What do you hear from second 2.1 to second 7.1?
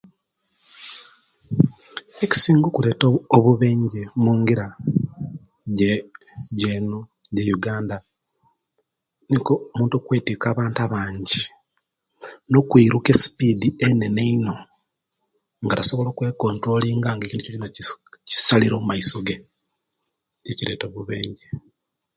Ekisinga okuleeta obubenje mungira je jenu